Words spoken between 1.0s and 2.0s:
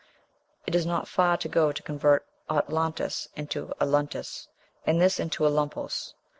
far to go to